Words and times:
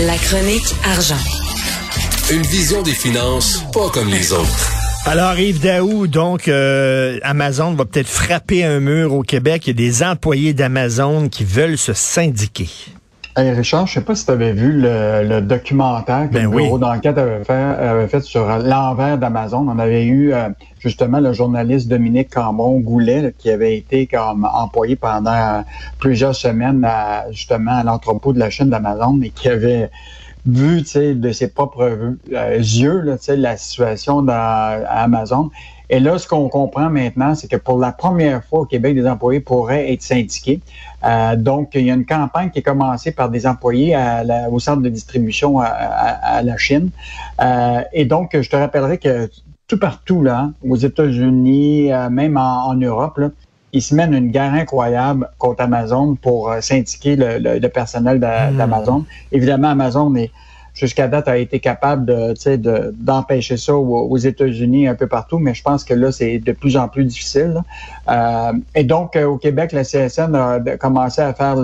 La 0.00 0.16
chronique 0.16 0.74
argent. 0.84 1.18
Une 2.30 2.42
vision 2.42 2.82
des 2.82 2.92
finances 2.92 3.62
pas 3.72 3.90
comme 3.90 4.08
les 4.08 4.32
autres. 4.32 4.72
Alors, 5.06 5.38
Yves 5.38 5.60
Daou, 5.60 6.06
donc, 6.06 6.48
euh, 6.48 7.18
Amazon 7.22 7.74
va 7.74 7.84
peut-être 7.84 8.08
frapper 8.08 8.64
un 8.64 8.80
mur 8.80 9.12
au 9.12 9.22
Québec. 9.22 9.66
Il 9.66 9.68
y 9.68 9.70
a 9.70 9.74
des 9.74 10.02
employés 10.02 10.54
d'Amazon 10.54 11.28
qui 11.28 11.44
veulent 11.44 11.76
se 11.76 11.92
syndiquer. 11.92 12.68
Hey 13.36 13.50
Richard, 13.50 13.88
je 13.88 13.94
sais 13.94 14.00
pas 14.00 14.14
si 14.14 14.26
tu 14.26 14.30
avais 14.30 14.52
vu 14.52 14.80
le, 14.80 15.40
documentaire 15.40 16.28
que 16.28 16.34
Ben 16.34 16.42
le 16.42 16.48
oui. 16.48 16.62
bureau 16.62 16.78
d'enquête 16.78 17.18
avait 17.18 17.42
fait, 17.42 17.52
avait 17.52 18.06
fait 18.06 18.20
sur 18.20 18.46
l'envers 18.46 19.18
d'Amazon. 19.18 19.66
On 19.68 19.76
avait 19.80 20.04
eu 20.04 20.32
euh, 20.32 20.50
justement 20.78 21.18
le 21.18 21.32
journaliste 21.32 21.88
Dominique 21.88 22.32
Cambon-Goulet 22.32 23.22
là, 23.22 23.30
qui 23.36 23.50
avait 23.50 23.76
été 23.76 24.06
comme 24.06 24.44
employé 24.44 24.94
pendant 24.94 25.32
euh, 25.32 25.62
plusieurs 25.98 26.36
semaines 26.36 26.84
à, 26.84 27.24
justement 27.32 27.72
à 27.72 27.82
l'entrepôt 27.82 28.32
de 28.32 28.38
la 28.38 28.50
chaîne 28.50 28.70
d'Amazon 28.70 29.20
et 29.20 29.30
qui 29.30 29.48
avait 29.48 29.90
vu 30.46 30.82
de 30.82 31.32
ses 31.32 31.48
propres 31.48 32.16
euh, 32.32 32.56
yeux 32.56 33.00
là, 33.00 33.16
la 33.36 33.56
situation 33.56 34.22
dans, 34.22 34.32
à 34.32 35.02
Amazon. 35.02 35.50
Et 35.94 36.00
là, 36.00 36.18
ce 36.18 36.26
qu'on 36.26 36.48
comprend 36.48 36.90
maintenant, 36.90 37.36
c'est 37.36 37.46
que 37.46 37.56
pour 37.56 37.78
la 37.78 37.92
première 37.92 38.42
fois 38.42 38.60
au 38.60 38.64
Québec, 38.64 38.96
des 38.96 39.06
employés 39.06 39.38
pourraient 39.38 39.92
être 39.92 40.02
syndiqués. 40.02 40.60
Euh, 41.04 41.36
donc, 41.36 41.70
il 41.74 41.82
y 41.84 41.90
a 41.90 41.94
une 41.94 42.04
campagne 42.04 42.50
qui 42.50 42.58
est 42.58 42.62
commencée 42.62 43.12
par 43.12 43.28
des 43.28 43.46
employés 43.46 43.94
à 43.94 44.24
la- 44.24 44.50
au 44.50 44.58
centre 44.58 44.82
de 44.82 44.88
distribution 44.88 45.60
à, 45.60 45.66
à- 45.66 46.36
à 46.38 46.42
la 46.42 46.56
Chine. 46.56 46.90
Euh, 47.40 47.80
et 47.92 48.06
donc, 48.06 48.36
je 48.44 48.48
te 48.50 48.56
rappellerai 48.56 48.98
que 48.98 49.30
tout 49.68 49.78
partout, 49.78 50.20
là, 50.24 50.50
aux 50.68 50.74
États-Unis, 50.76 51.92
euh, 51.92 52.10
même 52.10 52.36
en, 52.36 52.66
en 52.70 52.74
Europe, 52.74 53.18
là, 53.18 53.28
ils 53.72 53.82
se 53.82 53.94
mènent 53.94 54.14
une 54.14 54.30
guerre 54.32 54.54
incroyable 54.54 55.30
contre 55.38 55.62
Amazon 55.62 56.16
pour 56.20 56.52
syndiquer 56.60 57.14
le, 57.14 57.38
le- 57.38 57.58
le 57.60 57.68
personnel 57.68 58.16
Hmm. 58.18 58.56
d'Amazon. 58.56 59.04
Évidemment, 59.30 59.68
Amazon 59.68 60.12
est 60.16 60.32
jusqu'à 60.74 61.08
date 61.08 61.28
a 61.28 61.38
été 61.38 61.60
capable 61.60 62.04
de, 62.04 62.94
d'empêcher 62.98 63.56
ça 63.56 63.74
aux, 63.74 64.16
États-Unis 64.16 64.88
un 64.88 64.94
peu 64.94 65.06
partout, 65.06 65.38
mais 65.38 65.54
je 65.54 65.62
pense 65.62 65.84
que 65.84 65.94
là, 65.94 66.12
c'est 66.12 66.38
de 66.38 66.52
plus 66.52 66.76
en 66.76 66.88
plus 66.88 67.04
difficile. 67.04 67.62
Euh, 68.08 68.52
et 68.74 68.84
donc, 68.84 69.16
euh, 69.16 69.24
au 69.24 69.38
Québec, 69.38 69.72
la 69.72 69.84
CSN 69.84 70.34
a 70.34 70.60
commencé 70.76 71.22
à 71.22 71.32
faire 71.32 71.56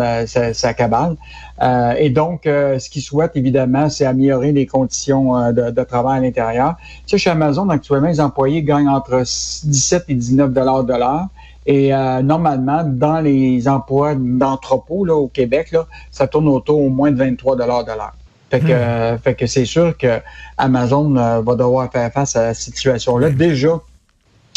sa, 0.55 0.75
cabale. 0.75 1.17
Euh, 1.63 1.95
et 1.99 2.11
donc, 2.11 2.47
euh, 2.47 2.79
ce 2.79 2.89
qu'ils 2.89 3.03
souhaitent, 3.03 3.37
évidemment, 3.37 3.91
c'est 3.91 4.07
améliorer 4.07 4.53
les 4.53 4.67
conditions 4.67 5.37
euh, 5.37 5.53
de, 5.53 5.83
travail 5.83 6.19
à 6.19 6.23
l'intérieur. 6.23 6.77
Tu 7.07 7.11
sais, 7.11 7.19
chez 7.19 7.31
Amazon, 7.31 7.69
actuellement, 7.69 8.09
les 8.09 8.21
employés 8.21 8.63
gagnent 8.63 8.89
entre 8.89 9.21
17 9.21 10.05
et 10.09 10.15
19 10.15 10.53
dollars 10.53 10.85
de 10.85 10.95
l'heure. 10.95 11.27
Et 11.67 11.95
euh, 11.95 12.23
normalement, 12.23 12.83
dans 12.85 13.21
les 13.21 13.69
emplois 13.69 14.15
d'entrepôt 14.15 15.07
au 15.09 15.29
Québec, 15.29 15.73
là, 15.73 15.87
ça 16.11 16.27
tourne 16.27 16.49
autour 16.49 16.81
au 16.81 16.89
moins 16.89 17.11
de 17.11 17.17
23 17.17 17.57
dollars 17.57 17.85
de 17.85 17.93
l'heure. 17.93 18.15
Fait 18.51 18.61
que, 18.61 18.73
euh, 18.73 19.17
fait 19.19 19.35
que 19.35 19.47
c'est 19.47 19.65
sûr 19.65 19.97
que 19.97 20.21
Amazon 20.59 21.15
euh, 21.17 21.41
va 21.41 21.55
devoir 21.55 21.91
faire 21.93 22.11
face 22.13 22.35
à 22.37 22.53
cette 22.53 22.75
situation-là. 22.75 23.31
Déjà, 23.31 23.81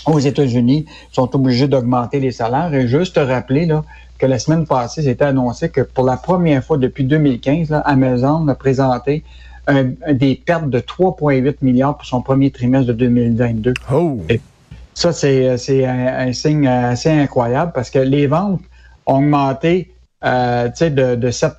aux 0.08 0.19
États-Unis, 0.19 0.86
ils 0.88 1.13
sont 1.16 1.33
obligés 1.36 1.67
d'augmenter 1.67 2.19
les 2.19 2.31
salaires. 2.31 2.73
Et 2.73 2.88
juste 2.88 3.16
te 3.16 3.19
rappeler 3.19 3.66
là, 3.67 3.83
que 4.17 4.25
la 4.25 4.39
semaine 4.39 4.66
passée, 4.66 5.03
c'était 5.03 5.25
annoncé 5.25 5.69
que 5.69 5.81
pour 5.81 6.05
la 6.05 6.17
première 6.17 6.64
fois 6.64 6.77
depuis 6.77 7.03
2015, 7.03 7.69
là, 7.69 7.80
Amazon 7.86 8.47
a 8.47 8.55
présenté 8.55 9.23
un- 9.67 9.91
un- 10.08 10.14
des 10.14 10.36
pertes 10.36 10.69
de 10.69 10.80
3,8 10.80 11.61
milliards 11.61 11.95
pour 11.97 12.05
son 12.05 12.21
premier 12.21 12.49
trimestre 12.52 12.88
de 12.88 12.94
2022. 12.94 13.73
Oh! 13.94 14.19
Ça, 14.95 15.11
c'est 15.14 15.58
c'est 15.58 15.86
un, 15.86 16.27
un 16.27 16.33
signe 16.33 16.67
assez 16.67 17.09
incroyable 17.09 17.71
parce 17.73 17.89
que 17.89 17.99
les 17.99 18.27
ventes 18.27 18.61
ont 19.05 19.17
augmenté 19.17 19.91
euh, 20.25 20.67
tu 20.69 20.77
sais, 20.77 20.89
de, 20.89 21.16
de 21.16 21.31
7 21.31 21.53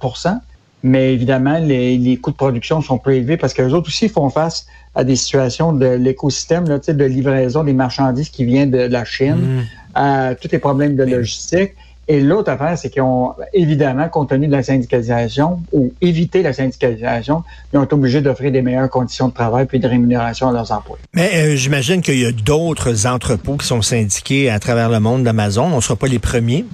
mais 0.84 1.14
évidemment, 1.14 1.58
les, 1.58 1.96
les 1.96 2.18
coûts 2.18 2.30
de 2.30 2.36
production 2.36 2.82
sont 2.82 2.98
plus 2.98 3.16
élevés 3.16 3.38
parce 3.38 3.54
que 3.54 3.62
les 3.62 3.72
autres 3.72 3.88
aussi 3.88 4.10
font 4.10 4.28
face 4.28 4.66
à 4.94 5.02
des 5.02 5.16
situations 5.16 5.72
de 5.72 5.86
l'écosystème, 5.86 6.64
de 6.66 7.04
livraison 7.04 7.64
des 7.64 7.72
marchandises 7.72 8.28
qui 8.28 8.44
viennent 8.44 8.70
de 8.70 8.78
la 8.78 9.02
Chine, 9.06 9.64
euh, 9.96 10.34
tous 10.38 10.48
les 10.52 10.58
problèmes 10.58 10.94
de 10.94 11.04
logistique. 11.04 11.72
Et 12.06 12.20
l'autre 12.20 12.50
affaire, 12.50 12.76
c'est 12.76 12.90
qu'ils 12.90 13.02
ont, 13.02 13.32
évidemment, 13.52 14.08
compte 14.08 14.28
tenu 14.28 14.46
de 14.46 14.52
la 14.52 14.62
syndicalisation 14.62 15.60
ou 15.72 15.92
éviter 16.00 16.42
la 16.42 16.52
syndicalisation, 16.52 17.42
ils 17.72 17.78
ont 17.78 17.84
été 17.84 17.94
obligés 17.94 18.20
d'offrir 18.20 18.52
des 18.52 18.60
meilleures 18.62 18.90
conditions 18.90 19.28
de 19.28 19.32
travail 19.34 19.66
puis 19.66 19.80
de 19.80 19.88
rémunération 19.88 20.48
à 20.48 20.52
leurs 20.52 20.70
employés. 20.70 21.02
Mais 21.14 21.30
euh, 21.34 21.56
j'imagine 21.56 22.02
qu'il 22.02 22.18
y 22.18 22.26
a 22.26 22.32
d'autres 22.32 23.06
entrepôts 23.06 23.56
qui 23.56 23.66
sont 23.66 23.80
syndiqués 23.82 24.50
à 24.50 24.58
travers 24.58 24.90
le 24.90 25.00
monde 25.00 25.24
d'Amazon. 25.24 25.64
On 25.72 25.76
ne 25.76 25.80
sera 25.80 25.96
pas 25.96 26.06
les 26.06 26.18
premiers. 26.18 26.66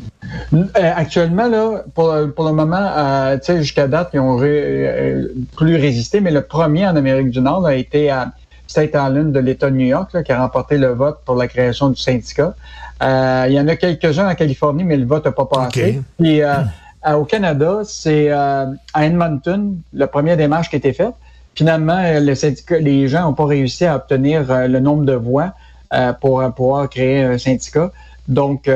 Euh, 0.52 0.66
actuellement, 0.74 1.48
là, 1.48 1.84
pour, 1.94 2.14
pour 2.34 2.44
le 2.47 2.52
moment, 2.52 2.76
euh, 2.97 3.36
tu 3.38 3.47
sais, 3.47 3.58
jusqu'à 3.58 3.86
date, 3.88 4.10
ils 4.14 4.20
ont 4.20 4.36
ré- 4.36 4.48
euh, 4.52 5.28
plus 5.56 5.76
résisté, 5.76 6.20
mais 6.20 6.30
le 6.30 6.42
premier 6.42 6.86
en 6.86 6.97
Amérique 6.97 7.30
du 7.30 7.41
Nord 7.41 7.66
a 7.66 7.74
été 7.74 8.10
à 8.10 8.32
State 8.70 8.91
Island 8.94 9.32
de 9.32 9.41
l'État 9.41 9.69
de 9.69 9.75
New 9.75 9.86
York, 9.86 10.12
là, 10.12 10.22
qui 10.22 10.31
a 10.31 10.41
remporté 10.41 10.78
le 10.78 10.92
vote 10.92 11.19
pour 11.25 11.34
la 11.34 11.48
création 11.48 11.91
du 11.91 12.00
syndicat. 12.00 12.54
Euh, 13.03 13.47
il 13.48 13.54
y 13.54 13.60
en 13.60 13.66
a 13.66 13.75
quelques-uns 13.75 14.28
en 14.28 14.34
Californie, 14.36 14.84
mais 14.84 14.97
le 14.97 15.06
vote 15.06 15.25
n'a 15.25 15.32
pas 15.32 15.47
passé. 15.47 16.00
Puis, 16.20 16.41
euh, 16.41 16.54
au 17.16 17.25
Canada, 17.25 17.80
c'est 17.84 18.30
euh, 18.30 18.66
à 18.94 19.06
Edmonton, 19.06 19.76
la 19.92 20.06
première 20.06 20.36
démarche 20.36 20.70
qui 20.70 20.76
a 20.76 20.78
été 20.78 20.92
faite. 20.92 21.14
Finalement, 21.56 22.00
le 22.00 22.34
syndicat, 22.36 22.78
les 22.78 23.09
gens 23.09 23.22
n'ont 23.22 23.34
pas 23.34 23.47
réussi 23.47 23.84
à 23.84 23.97
obtenir 23.97 24.44
le 24.69 24.78
nombre 24.78 25.04
de 25.04 25.14
voix 25.14 25.53
pour 26.20 26.41
pouvoir 26.54 26.88
créer 26.88 27.25
un 27.25 27.38
syndicat. 27.38 27.91
Donc, 28.28 28.70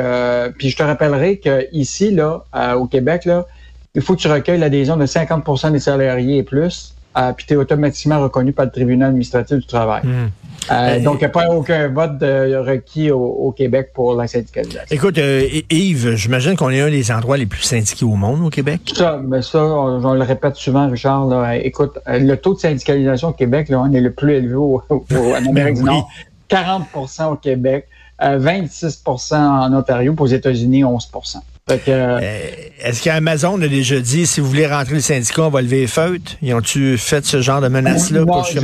puis 0.59 0.71
je 0.71 0.77
te 0.77 0.83
rappellerai 0.83 1.39
que 1.39 1.69
ici, 1.71 2.11
là, 2.11 2.43
au 2.77 2.87
Québec, 2.87 3.27
là, 3.27 3.47
il 3.95 4.03
faut 4.03 4.17
que 4.17 4.21
tu 4.21 4.29
recueilles 4.29 4.59
l'adhésion 4.59 4.97
de 4.97 5.07
50% 5.07 5.71
des 5.71 5.79
salariés 5.79 6.39
et 6.39 6.43
plus, 6.43 6.94
euh, 7.17 7.33
puis 7.33 7.47
tu 7.47 7.55
es 7.55 7.57
automatiquement 7.57 8.21
reconnu 8.21 8.53
par 8.53 8.65
le 8.67 8.71
tribunal 8.71 9.09
administratif 9.09 9.59
du 9.59 9.67
travail. 9.67 10.03
Hmm. 10.05 10.09
Euh, 10.09 10.29
Euh, 10.71 11.01
donc, 11.01 11.17
il 11.17 11.19
n'y 11.19 11.25
a 11.27 11.29
pas 11.29 11.49
aucun 11.51 11.89
vote 11.89 12.17
de- 12.17 12.57
requis 12.57 13.11
au, 13.11 13.21
au 13.23 13.53
Québec 13.53 13.91
pour 13.93 14.15
la 14.15 14.27
syndicalisation. 14.27 14.87
Écoute, 14.91 15.19
euh, 15.19 15.47
Yves, 15.69 16.15
j'imagine 16.15 16.57
qu'on 16.57 16.71
est 16.71 16.81
un 16.81 16.89
des 16.89 17.13
endroits 17.13 17.37
les 17.37 17.45
plus 17.45 17.61
syndiqués 17.61 18.07
au 18.07 18.15
monde 18.17 18.41
au 18.43 18.49
Québec. 18.49 18.81
Ça, 18.97 19.21
mais 19.23 19.43
ça, 19.43 19.63
on, 19.63 20.03
on 20.03 20.15
le 20.15 20.23
répète 20.23 20.57
souvent, 20.57 20.89
Richard. 20.89 21.27
Là, 21.27 21.57
écoute, 21.57 21.99
le 22.07 22.35
taux 22.37 22.55
de 22.55 22.61
syndicalisation 22.61 23.29
au 23.29 23.33
Québec, 23.33 23.69
là, 23.69 23.79
on 23.81 23.93
est 23.93 24.01
le 24.01 24.11
plus 24.13 24.33
élevé 24.37 24.55
au, 24.55 24.83
au- 24.89 25.05
en 25.13 25.47
Amérique 25.47 25.75
du 25.75 25.81
oui. 25.83 25.87
Nord. 25.87 26.09
40% 26.49 27.33
au 27.33 27.37
Québec, 27.37 27.87
euh, 28.23 28.39
26% 28.39 29.35
en 29.37 29.73
Ontario, 29.75 30.15
puis 30.15 30.23
aux 30.23 30.27
États-Unis, 30.29 30.85
11 30.85 31.11
Fait 31.13 31.19
que, 31.21 31.54
euh, 31.71 31.79
Euh, 31.89 32.21
Est-ce 32.83 33.03
qu'Amazon 33.03 33.61
a 33.63 33.69
déjà 33.69 33.99
dit, 34.01 34.27
si 34.27 34.41
vous 34.41 34.47
voulez 34.49 34.67
rentrer 34.67 34.95
le 34.95 35.01
syndicat, 35.01 35.43
on 35.43 35.49
va 35.49 35.63
lever 35.63 35.81
les 35.81 35.87
feutres? 35.87 36.33
Ils 36.43 36.53
ont-tu 36.55 36.99
fait 36.99 37.25
ce 37.25 37.41
genre 37.41 37.61
de 37.63 37.69
menace-là? 37.69 38.21
Jusqu'à 38.45 38.61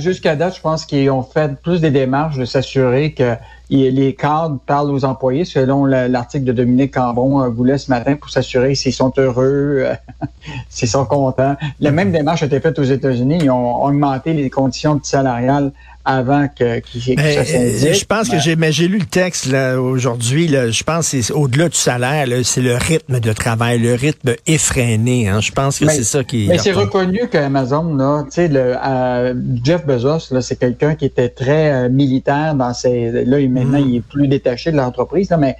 jusqu'à 0.00 0.30
maintenant? 0.30 0.46
date, 0.46 0.56
je 0.56 0.60
pense 0.60 0.86
qu'ils 0.86 1.10
ont 1.10 1.22
fait 1.24 1.56
plus 1.60 1.80
des 1.80 1.90
démarches 1.90 2.36
de 2.38 2.44
s'assurer 2.44 3.12
que 3.12 3.34
les 3.68 4.14
cadres 4.14 4.58
parlent 4.64 4.92
aux 4.92 5.04
employés, 5.04 5.44
selon 5.44 5.84
le- 5.86 6.06
l'article 6.06 6.44
de 6.44 6.52
Dominique 6.52 6.94
Cambon 6.94 7.42
euh, 7.42 7.48
voulait 7.48 7.78
ce 7.78 7.90
matin, 7.90 8.14
pour 8.14 8.30
s'assurer 8.30 8.76
s'ils 8.76 8.92
sont 8.92 9.12
heureux, 9.18 9.78
euh, 9.80 9.94
s'ils 10.68 10.86
sont 10.88 11.04
contents. 11.04 11.56
La 11.80 11.90
même 11.90 12.12
démarche 12.12 12.44
a 12.44 12.46
été 12.46 12.60
faite 12.60 12.78
aux 12.78 12.84
États-Unis. 12.84 13.38
Ils 13.42 13.50
ont 13.50 13.82
augmenté 13.84 14.34
les 14.34 14.50
conditions 14.50 15.00
salariales 15.02 15.72
avant 16.06 16.46
que 16.48 16.78
qu'ils 16.78 17.16
que 17.16 17.20
ça 17.22 17.40
euh, 17.40 17.44
s'indique. 17.44 17.94
je 18.00 18.04
pense 18.06 18.28
que 18.28 18.38
j'ai 18.38 18.54
mais 18.56 18.70
j'ai 18.72 18.86
lu 18.88 18.98
le 18.98 19.04
texte 19.04 19.46
là 19.46 19.78
aujourd'hui. 19.80 20.46
là, 20.48 20.70
Je 20.70 20.82
pense 20.84 21.10
que 21.10 21.20
c'est 21.20 21.32
au-delà 21.32 21.68
du 21.68 21.76
salaire, 21.76 22.26
là, 22.26 22.36
c'est 22.44 22.60
le 22.62 22.76
rythme 22.76 23.18
de 23.20 23.32
travail, 23.32 23.78
le 23.80 23.94
rythme 23.94 24.34
effréné. 24.46 25.28
Hein, 25.28 25.40
je 25.40 25.50
pense 25.52 25.78
que 25.80 25.84
Mais- 25.86 25.94
c'est 25.94 26.04
ça 26.04 26.22
qui. 26.24 26.46
Mais 26.48 26.58
c'est 26.58 26.72
reconnu 26.72 27.20
qu'Amazon, 27.30 27.94
là, 27.96 28.22
tu 28.24 28.30
sais, 28.30 28.48
le 28.48 28.74
euh, 28.82 29.34
Jeff 29.64 29.84
Bezos, 29.84 30.32
là, 30.32 30.40
c'est 30.40 30.56
quelqu'un 30.56 30.94
qui 30.94 31.04
était 31.06 31.28
très 31.28 31.72
euh, 31.72 31.88
militaire 31.88 32.54
dans 32.54 32.72
ses. 32.72 33.10
Là, 33.24 33.38
maintenant, 33.48 33.80
Mm. 33.80 33.88
il 33.88 33.96
est 33.96 34.00
plus 34.00 34.28
détaché 34.28 34.70
de 34.72 34.76
l'entreprise, 34.76 35.28
là, 35.30 35.36
mais 35.36 35.56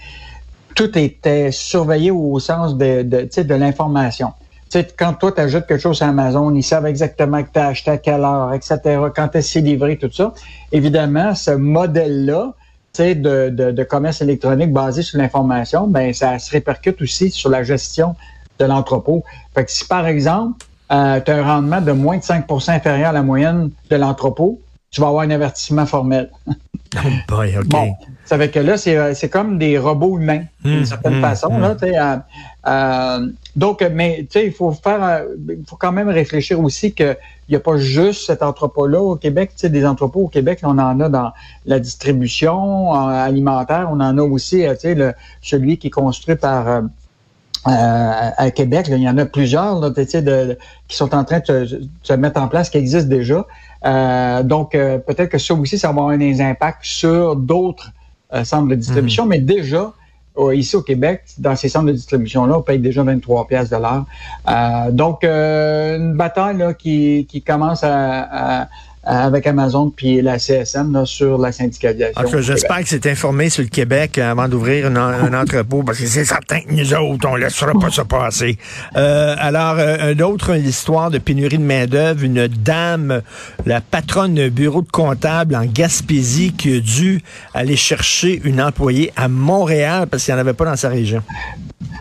tout 0.77 0.97
était 0.99 1.51
surveillé 1.51 2.11
au 2.11 2.39
sens 2.39 2.77
de, 2.77 3.03
de 3.03 3.55
l'information. 3.55 4.29
Tu 4.77 4.83
sais, 4.83 4.89
quand 4.95 5.15
toi, 5.15 5.33
tu 5.33 5.41
ajoutes 5.41 5.65
quelque 5.67 5.81
chose 5.81 5.97
sur 5.97 6.07
Amazon, 6.07 6.55
ils 6.55 6.63
savent 6.63 6.85
exactement 6.85 7.43
que 7.43 7.49
tu 7.51 7.59
as 7.59 7.69
acheté 7.69 7.93
à 7.93 7.97
quelle 7.97 8.21
heure, 8.21 8.53
etc., 8.53 8.79
quand 9.15 9.31
c'est 9.41 9.61
livré, 9.63 9.97
tout 9.97 10.13
ça. 10.13 10.35
Évidemment, 10.71 11.35
ce 11.35 11.53
modèle-là, 11.53 12.53
tu 12.93 13.15
de, 13.17 13.49
de, 13.49 13.71
de 13.71 13.85
commerce 13.85 14.21
électronique 14.21 14.75
basé 14.75 15.01
sur 15.01 15.17
l'information, 15.17 15.87
ben 15.87 16.13
ça 16.13 16.39
se 16.39 16.51
répercute 16.51 17.01
aussi 17.01 17.31
sur 17.31 17.49
la 17.49 17.63
gestion 17.63 18.17
de 18.59 18.67
l'entrepôt. 18.67 19.25
Fait 19.55 19.65
que 19.65 19.71
si, 19.71 19.87
par 19.87 20.07
exemple, 20.07 20.67
euh, 20.93 21.21
tu 21.25 21.31
as 21.31 21.37
un 21.37 21.43
rendement 21.43 21.81
de 21.81 21.93
moins 21.93 22.19
de 22.19 22.23
5% 22.23 22.71
inférieur 22.71 23.09
à 23.09 23.13
la 23.13 23.23
moyenne 23.23 23.71
de 23.89 23.97
l'entrepôt, 23.97 24.61
tu 24.91 25.01
vas 25.01 25.09
avoir 25.09 25.23
un 25.23 25.31
avertissement 25.31 25.87
formel. 25.87 26.31
Oh 27.05 27.09
boy, 27.29 27.57
OK. 27.59 27.67
Bon, 27.67 27.95
ça 28.25 28.39
fait 28.39 28.51
que 28.51 28.59
là, 28.59 28.77
c'est, 28.77 28.97
euh, 28.97 29.15
c'est 29.15 29.29
comme 29.29 29.59
des 29.59 29.79
robots 29.79 30.19
humains, 30.19 30.45
d'une 30.65 30.79
Hum, 30.79 30.85
certaine 30.85 31.15
hum, 31.17 31.21
façon. 31.21 31.59
Là, 31.59 31.77
sais, 31.79 31.99
euh, 31.99 32.17
euh, 32.67 33.29
donc, 33.55 33.83
mais 33.93 34.27
il 34.35 34.53
faut 34.53 34.73
faire, 34.73 35.03
euh, 35.03 35.25
il 35.49 35.65
faut 35.67 35.77
quand 35.77 35.93
même 35.93 36.09
réfléchir 36.09 36.61
aussi 36.61 36.93
qu'il 36.93 37.17
n'y 37.49 37.57
a 37.57 37.61
pas 37.61 37.77
juste 37.77 38.27
cet 38.27 38.43
entrepôt-là 38.43 39.01
au 39.01 39.17
Québec. 39.17 39.53
Des 39.63 39.87
entrepôts 39.87 40.23
au 40.23 40.29
Québec, 40.29 40.61
on 40.63 40.79
en 40.79 41.01
a 41.01 41.09
dans 41.09 41.33
la 41.65 41.79
distribution 41.81 42.95
euh, 42.95 43.09
alimentaire, 43.09 43.89
on 43.91 44.01
en 44.01 44.19
a 44.19 44.23
aussi, 44.23 44.67
euh, 44.67 44.75
tu 44.75 44.81
sais, 44.81 44.95
le, 44.95 45.15
celui 45.41 45.79
qui 45.79 45.87
est 45.89 45.91
construit 45.91 46.37
par 46.37 46.83
euh, 47.69 48.31
à 48.37 48.51
Québec, 48.51 48.87
il 48.89 48.99
y 48.99 49.09
en 49.09 49.19
a 49.19 49.27
plusieurs 49.27 49.81
là, 49.81 49.91
de, 49.91 50.59
qui 50.89 50.97
sont 50.97 51.15
en 51.15 51.25
train 51.25 51.41
de 51.41 51.67
se, 52.03 52.13
mettre 52.15 52.41
en 52.41 52.49
place, 52.49 52.71
qui 52.71 52.79
existent 52.79 53.09
déjà. 53.09 53.47
donc, 54.43 54.73
peut-être 54.73 55.29
que 55.29 55.39
ça 55.39 55.55
aussi, 55.55 55.79
ça 55.79 55.89
va 55.89 56.03
avoir 56.03 56.19
des 56.19 56.41
impacts 56.41 56.85
sur 56.85 57.37
d'autres 57.37 57.93
centres 58.45 58.69
de 58.69 58.75
distribution, 58.75 59.25
mhm. 59.25 59.31
mais 59.31 59.39
déjà, 59.39 59.93
ici 60.53 60.77
au 60.77 60.83
Québec, 60.83 61.23
dans 61.39 61.57
ces 61.57 61.69
centres 61.69 61.87
de 61.87 61.93
distribution-là, 61.93 62.59
on 62.59 62.63
paye 62.63 62.79
déjà 62.79 63.03
23 63.03 63.47
pièces 63.47 63.71
de 63.71 63.77
l'heure. 63.77 64.05
donc, 64.93 65.25
une 65.25 66.15
bataille 66.15 66.59
là, 66.59 66.75
qui, 66.75 67.27
qui 67.29 67.43
commence 67.43 67.83
à, 67.83 68.69
avec 69.07 69.47
Amazon 69.47 69.91
puis 69.95 70.21
la 70.21 70.39
CSM 70.39 71.07
sur 71.07 71.39
la 71.39 71.53
syndicalisation. 71.53 72.41
J'espère 72.41 72.81
que 72.81 72.89
c'est 72.89 73.07
informé 73.07 73.49
sur 73.49 73.63
le 73.63 73.69
Québec 73.69 74.19
avant 74.19 74.49
d'ouvrir 74.49 74.87
un 74.87 75.33
entrepôt, 75.33 75.83
parce 75.85 75.99
que 75.99 76.07
c'est 76.07 76.25
certain 76.25 76.61
que 76.61 76.73
nous 76.73 76.93
autres, 76.93 77.29
on 77.29 77.37
laissera 77.37 77.73
pas 77.73 77.91
ça 77.91 78.05
passer. 78.05 78.59
Euh, 78.97 79.37
alors, 79.39 79.77
euh, 79.79 80.13
une 80.13 80.23
autre 80.23 80.57
histoire 80.57 81.11
de 81.11 81.19
pénurie 81.19 81.59
de 81.59 81.63
main-d'œuvre, 81.63 82.25
une 82.25 82.49
dame, 82.49 83.23
la 83.65 83.81
patronne 83.81 84.35
d'un 84.35 84.49
bureau 84.49 84.83
de 84.83 84.91
comptable 84.91 85.55
en 85.55 85.65
Gaspésie, 85.65 86.53
qui 86.53 86.77
a 86.77 86.81
dû 86.81 87.23
aller 87.55 87.77
chercher 87.77 88.41
une 88.45 88.61
employée 88.61 89.13
à 89.17 89.29
Montréal 89.29 90.09
parce 90.11 90.25
qu'il 90.25 90.35
n'y 90.35 90.39
en 90.39 90.41
avait 90.41 90.55
pas 90.55 90.65
dans 90.65 90.77
sa 90.77 90.89
région. 90.89 91.23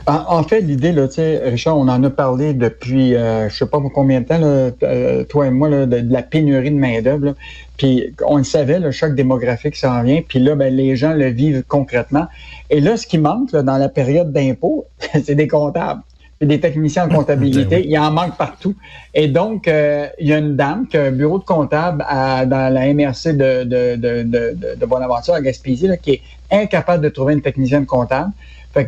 En, 0.08 0.44
fait, 0.44 0.62
l'idée, 0.62 0.92
là, 0.92 1.08
tu 1.08 1.16
sais, 1.16 1.42
Richard, 1.50 1.78
on 1.78 1.88
en 1.88 2.04
a 2.04 2.10
parlé 2.12 2.54
depuis, 2.54 3.16
euh, 3.16 3.50
je 3.50 3.56
sais 3.56 3.66
pas 3.66 3.80
pour 3.80 3.92
combien 3.92 4.22
de 4.22 4.26
temps, 4.28 4.40
euh, 4.40 5.24
toi 5.24 5.48
et 5.48 5.50
moi, 5.50 5.68
de, 5.68 6.14
la 6.14 6.22
pénurie 6.22 6.70
de 6.70 6.76
main-d'œuvre. 6.96 7.36
Puis 7.78 8.14
on 8.26 8.38
le 8.38 8.44
savait, 8.44 8.80
le 8.80 8.92
choc 8.92 9.16
démographique 9.16 9.76
s'en 9.76 10.04
vient. 10.04 10.22
Puis 10.28 10.40
là, 10.40 10.56
ben, 10.56 10.74
les 10.74 10.96
gens 10.96 11.14
le 11.14 11.28
vivent 11.28 11.64
concrètement. 11.68 12.28
Et 12.70 12.80
là, 12.80 12.98
ce 12.98 13.08
qui 13.08 13.18
manque 13.18 13.52
dans 13.52 13.78
la 13.78 13.90
période 13.90 14.32
d'impôt, 14.32 14.86
c'est 15.24 15.36
des 15.36 15.48
comptables. 15.48 16.02
des 16.42 16.60
techniciens 16.60 17.06
en 17.06 17.10
comptabilité. 17.10 17.66
Ben 17.70 17.84
il 17.86 17.98
en 18.00 18.12
manque 18.12 18.38
partout. 18.38 18.76
Et 19.14 19.28
donc, 19.28 19.68
euh, 19.68 20.08
il 20.20 20.28
y 20.28 20.34
a 20.34 20.38
une 20.38 20.56
dame 20.56 20.88
qui 20.88 20.98
a 20.98 21.04
un 21.04 21.12
bureau 21.12 21.40
de 21.40 21.44
comptable 21.44 22.06
dans 22.48 22.74
la 22.74 22.94
MRC 22.94 23.34
de, 23.34 23.64
de, 23.64 23.96
de, 23.96 24.76
de, 24.76 24.86
Bonaventure 24.86 25.34
à 25.34 25.42
Gaspésie 25.42 25.88
là, 25.88 25.98
qui 25.98 26.12
est 26.12 26.22
incapable 26.52 27.04
de 27.04 27.10
trouver 27.10 27.34
une 27.34 27.42
technicienne 27.42 27.86
comptable 27.86 28.32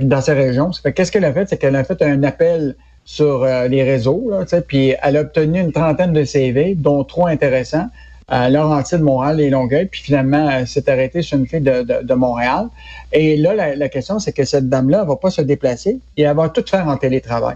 dans 0.01 0.21
sa 0.21 0.33
région. 0.33 0.71
qu'est-ce 0.95 1.11
qu'elle 1.11 1.25
a 1.25 1.33
fait? 1.33 1.47
C'est 1.49 1.57
qu'elle 1.57 1.75
a 1.75 1.83
fait 1.83 2.01
un 2.01 2.23
appel 2.23 2.75
sur 3.07 3.43
euh, 3.43 3.69
les 3.69 3.83
réseaux, 3.83 4.29
là, 4.29 4.43
puis 4.67 4.93
elle 5.01 5.15
a 5.15 5.21
obtenu 5.21 5.61
une 5.61 5.71
trentaine 5.71 6.11
de 6.11 6.25
CV, 6.25 6.75
dont 6.75 7.05
trois 7.05 7.29
intéressants, 7.29 7.87
à 8.27 8.49
Laurentides, 8.49 8.99
Montréal 8.99 9.39
et 9.39 9.49
Longueuil, 9.49 9.85
puis 9.85 10.01
finalement, 10.01 10.49
elle 10.49 10.67
s'est 10.67 10.89
arrêtée 10.89 11.21
sur 11.21 11.37
une 11.37 11.47
fille 11.47 11.61
de, 11.61 12.13
Montréal. 12.13 12.67
Et 13.13 13.37
là, 13.37 13.75
la, 13.77 13.87
question, 13.87 14.19
c'est 14.19 14.33
que 14.33 14.43
cette 14.43 14.67
dame-là, 14.67 14.99
elle 15.03 15.07
va 15.07 15.15
pas 15.15 15.29
se 15.29 15.41
déplacer 15.41 15.99
et 16.17 16.23
elle 16.23 16.35
va 16.35 16.49
tout 16.49 16.65
faire 16.69 16.85
en 16.89 16.97
télétravail. 16.97 17.55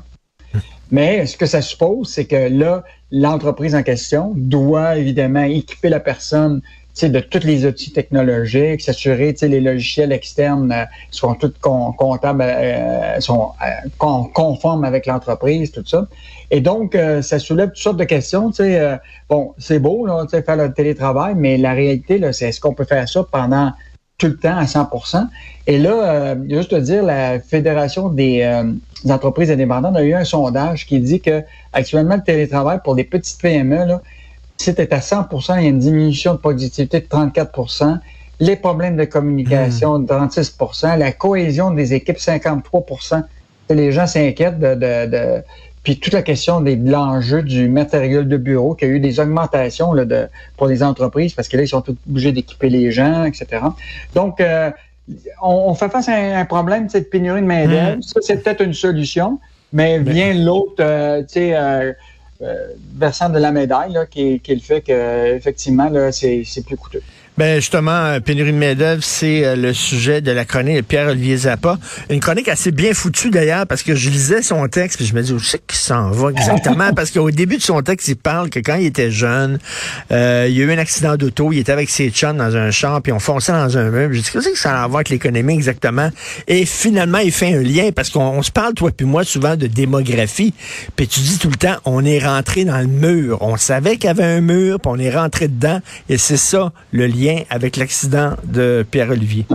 Mais 0.92 1.26
ce 1.26 1.36
que 1.36 1.46
ça 1.46 1.62
suppose, 1.62 2.08
c'est 2.08 2.26
que 2.26 2.48
là, 2.48 2.86
l'entreprise 3.12 3.76
en 3.76 3.84
question 3.84 4.32
doit 4.38 4.96
évidemment 4.96 5.44
équiper 5.44 5.90
la 5.90 6.00
personne 6.00 6.62
de 7.00 7.20
tous 7.20 7.46
les 7.46 7.66
outils 7.66 7.92
technologiques, 7.92 8.82
s'assurer 8.82 9.34
que 9.34 9.46
les 9.46 9.62
logiciels 9.62 10.12
externes 10.12 10.72
euh, 10.72 10.86
sont 11.10 11.34
tous 11.36 11.54
comptables, 11.62 12.44
euh, 12.46 13.20
sont 13.20 13.52
euh, 13.62 14.28
conformes 14.34 14.84
avec 14.84 15.06
l'entreprise, 15.06 15.72
tout 15.72 15.86
ça. 15.86 16.08
Et 16.52 16.62
donc, 16.62 16.98
ça 17.22 17.40
soulève 17.40 17.70
toutes 17.70 17.78
sortes 17.78 17.98
de 17.98 18.04
questions. 18.04 18.52
bon, 19.30 19.54
c'est 19.58 19.80
beau, 19.80 20.06
là, 20.06 20.26
faire 20.28 20.58
le 20.58 20.74
télétravail, 20.74 21.34
mais 21.36 21.58
la 21.58 21.72
réalité, 21.72 22.20
c'est 22.34 22.50
est-ce 22.50 22.60
qu'on 22.60 22.74
peut 22.74 22.84
faire 22.84 23.08
ça 23.08 23.26
pendant 23.32 23.72
tout 24.18 24.28
le 24.28 24.36
temps 24.36 24.58
à 24.58 24.66
100% 24.66 25.28
Et 25.68 25.80
là, 25.80 26.36
juste 26.50 26.72
te 26.72 26.76
dire, 26.76 27.04
la 27.04 27.40
Fédération 27.40 28.10
des, 28.10 28.46
entreprises 29.10 29.50
indépendantes 29.50 29.96
a 29.96 30.04
eu 30.04 30.14
un 30.14 30.26
sondage 30.26 30.86
qui 30.86 31.00
dit 31.00 31.22
que 31.22 31.42
actuellement, 31.72 32.18
le 32.18 32.24
télétravail 32.24 32.80
pour 32.84 32.96
les 32.96 33.06
petites 33.06 33.42
PME, 33.42 33.86
là, 33.86 34.02
c'était 34.62 34.94
à 34.94 35.00
100% 35.00 35.58
il 35.58 35.64
y 35.64 35.66
a 35.66 35.70
une 35.70 35.80
diminution 35.80 36.34
de 36.34 36.40
productivité 36.40 37.00
de 37.00 37.06
34% 37.06 38.00
les 38.40 38.56
problèmes 38.56 38.98
de 38.98 39.06
communication 39.06 40.00
de 40.00 40.08
36% 40.08 40.98
la 40.98 41.12
cohésion 41.12 41.72
des 41.72 41.94
équipes 41.94 42.18
53% 42.18 43.24
Les 43.70 43.92
gens 43.92 44.08
s'inquiètent 44.08 44.60
de, 44.60 45.44
Puis 45.84 46.00
toute 46.00 46.14
la 46.14 46.24
question 46.24 46.60
de 46.60 46.76
l'enjeu 46.90 47.44
du 47.44 47.70
matériel 47.70 48.28
de 48.28 48.38
bureau, 48.38 48.76
qui 48.76 48.86
a 48.86 48.88
eu 48.88 49.00
des 49.00 49.20
augmentations 49.20 49.94
là, 49.94 50.06
de, 50.06 50.28
pour 50.58 50.68
les 50.68 50.84
entreprises, 50.84 51.34
parce 51.34 51.48
que 51.48 51.58
là, 51.58 51.64
ils 51.64 51.68
sont 51.68 51.84
obligés 52.10 52.32
d'équiper 52.32 52.70
les 52.70 52.92
gens, 52.92 53.24
etc. 53.26 53.64
Donc, 54.14 54.42
euh, 54.42 54.72
on, 55.42 55.74
fait 55.74 55.90
face 55.90 56.10
à 56.10 56.14
un, 56.40 56.46
problème 56.46 56.88
de 56.88 57.00
pénurie 57.00 57.42
de 57.42 57.46
main-d'œuvre. 57.46 57.98
Hmm. 57.98 58.02
Ça, 58.02 58.20
c'est 58.22 58.44
peut-être 58.44 58.62
une 58.62 58.74
solution, 58.74 59.40
mais 59.74 60.00
vient 60.00 60.34
l'autre, 60.34 60.76
euh, 60.80 61.22
tu 61.22 61.34
sais, 61.34 61.56
euh, 61.56 61.94
versant 62.96 63.30
de 63.30 63.40
la 63.40 63.52
médaille, 63.52 63.98
qui, 64.10 64.40
qui, 64.40 64.52
est 64.52 64.56
le 64.56 64.62
fait 64.62 64.82
qu'effectivement, 64.82 65.90
c'est 66.12 66.66
plus 66.66 66.78
coûteux. 66.78 67.04
Ben 67.38 67.62
justement, 67.62 67.92
euh, 67.92 68.20
pénurie 68.20 68.52
de 68.52 68.58
main-d'œuvre, 68.58 69.02
c'est 69.02 69.46
euh, 69.46 69.56
le 69.56 69.74
sujet 69.74 70.20
de 70.20 70.32
la 70.32 70.44
chronique 70.44 70.76
de 70.76 70.82
Pierre-Olivier 70.82 71.38
Zappa. 71.38 71.78
Une 72.10 72.20
chronique 72.20 72.50
assez 72.50 72.72
bien 72.72 72.94
foutue 72.94 73.30
d'ailleurs, 73.30 73.66
parce 73.66 73.84
que 73.84 73.96
je 73.96 74.10
lisais 74.10 74.42
son 74.42 74.68
texte, 74.68 74.98
puis 74.98 75.06
je 75.06 75.16
me 75.16 75.22
dis, 75.22 75.32
où 75.32 75.40
c'est 75.40 75.66
qu'il 75.66 75.80
s'en 75.80 76.12
va 76.12 76.32
exactement? 76.32 76.92
parce 76.96 77.10
qu'au 77.10 77.32
début 77.32 77.56
de 77.56 77.62
son 77.62 77.82
texte, 77.84 78.10
il 78.10 78.18
parle 78.18 78.50
que 78.50 78.60
quand 78.60 78.76
il 78.76 78.86
était 78.86 79.12
jeune, 79.12 79.60
euh, 80.12 80.46
il 80.50 80.58
y 80.58 80.62
a 80.62 80.66
eu 80.66 80.72
un 80.74 80.78
accident 80.78 81.16
d'auto, 81.16 81.54
il 81.54 81.60
était 81.60 81.72
avec 81.72 81.90
ses 81.90 82.10
chums 82.10 82.36
dans 82.36 82.58
un 82.58 82.70
champ, 82.70 83.00
puis 83.00 83.14
on 83.14 83.20
fonçait 83.20 83.54
dans 83.54 83.78
un 83.78 83.90
meuble. 83.90 84.14
Je 84.14 84.20
dis, 84.20 84.30
qu'est-ce 84.30 84.50
que 84.50 84.60
ça 84.60 84.82
a 84.82 84.84
à 84.84 84.88
voir 84.88 84.98
avec 84.98 85.10
l'économie 85.10 85.54
exactement? 85.54 86.10
Et 86.50 86.66
finalement, 86.66 87.20
il 87.20 87.32
fait 87.32 87.56
un 87.56 87.64
lien, 87.64 87.92
parce 87.96 88.10
qu'on 88.10 88.42
se 88.44 88.52
parle, 88.52 88.74
toi 88.74 88.92
puis 88.96 89.06
moi, 89.06 89.24
souvent 89.24 89.56
de 89.56 89.68
démographie, 89.68 90.54
puis 90.98 91.08
tu 91.08 91.22
dis 91.22 91.40
tout 91.40 91.50
le 91.50 91.56
temps, 91.56 91.78
on 91.86 92.04
est 92.04 92.20
rentré 92.20 92.66
dans 92.66 92.80
le 92.80 92.88
mur. 92.88 93.38
On 93.42 93.56
savait 93.56 93.96
qu'il 93.96 94.08
y 94.08 94.10
avait 94.10 94.26
un 94.26 94.42
mur, 94.42 94.82
puis 94.82 94.92
on 94.94 95.00
est 95.00 95.16
rentré 95.16 95.48
dedans, 95.48 95.80
et 96.10 96.18
c'est 96.18 96.36
ça, 96.36 96.74
le 96.92 97.08
lien 97.08 97.21
avec 97.50 97.78
l'accident 97.78 98.32
de 98.44 98.86
Pierre-Olivier. 98.90 99.46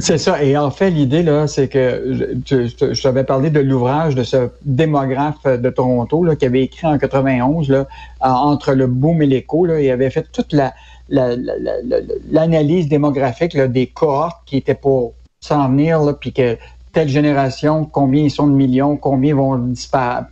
C'est 0.00 0.18
ça. 0.18 0.42
Et 0.42 0.56
en 0.56 0.70
fait, 0.70 0.90
l'idée, 0.90 1.22
là, 1.22 1.46
c'est 1.46 1.68
que 1.68 2.32
je, 2.46 3.02
t'avais 3.02 3.24
parlé 3.24 3.50
de 3.50 3.60
l'ouvrage 3.60 4.14
de 4.14 4.22
ce 4.22 4.48
démographe 4.64 5.44
de 5.44 5.70
Toronto 5.70 6.24
là, 6.24 6.36
qui 6.36 6.46
avait 6.46 6.62
écrit 6.62 6.86
en 6.86 6.98
91, 6.98 7.68
là, 7.68 7.86
entre 8.20 8.72
le 8.72 8.86
boom 8.86 9.22
et 9.22 9.26
l'écho. 9.26 9.66
Il 9.66 9.90
avait 9.90 10.10
fait 10.10 10.26
toute 10.32 10.52
la, 10.52 10.74
l'analyse 11.08 12.88
démographique 12.88 13.56
des 13.56 13.86
cohortes 13.86 14.42
qui 14.46 14.56
étaient 14.56 14.74
pour 14.74 15.14
s'en 15.40 15.68
venir, 15.68 16.00
puis 16.20 16.32
que 16.32 16.56
telle 16.94 17.08
génération, 17.08 17.84
combien 17.84 18.22
ils 18.22 18.30
sont 18.30 18.46
de 18.46 18.54
millions, 18.54 18.96
combien 18.96 19.34
vont 19.34 19.58